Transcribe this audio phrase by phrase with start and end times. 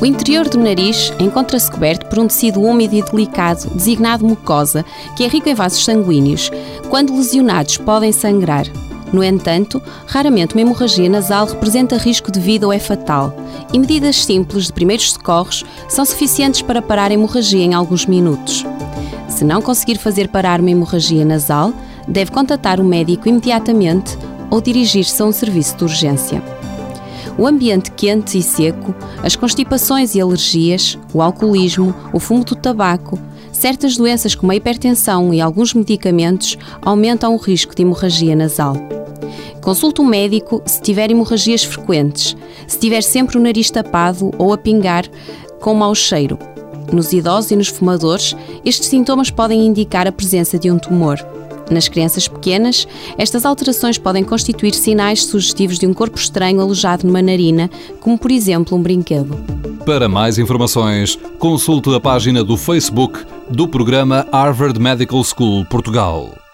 [0.00, 4.84] O interior do nariz encontra-se coberto por um tecido úmido e delicado, designado mucosa,
[5.16, 6.50] que é rico em vasos sanguíneos.
[6.88, 8.64] Quando lesionados, podem sangrar.
[9.12, 13.34] No entanto, raramente uma hemorragia nasal representa risco de vida ou é fatal,
[13.72, 18.64] e medidas simples de primeiros socorros são suficientes para parar a hemorragia em alguns minutos.
[19.28, 21.72] Se não conseguir fazer parar uma hemorragia nasal,
[22.06, 24.16] deve contatar o médico imediatamente
[24.48, 26.57] ou dirigir-se a um serviço de urgência.
[27.38, 28.92] O ambiente quente e seco,
[29.22, 33.16] as constipações e alergias, o alcoolismo, o fumo do tabaco,
[33.52, 38.74] certas doenças como a hipertensão e alguns medicamentos aumentam o risco de hemorragia nasal.
[39.62, 44.58] Consulte um médico se tiver hemorragias frequentes, se tiver sempre o nariz tapado ou a
[44.58, 45.04] pingar
[45.60, 46.38] com mau cheiro.
[46.92, 51.18] Nos idosos e nos fumadores, estes sintomas podem indicar a presença de um tumor.
[51.70, 52.86] Nas crianças pequenas,
[53.16, 58.30] estas alterações podem constituir sinais sugestivos de um corpo estranho alojado numa narina, como por
[58.30, 59.36] exemplo um brinquedo.
[59.84, 66.47] Para mais informações, consulte a página do Facebook do programa Harvard Medical School Portugal.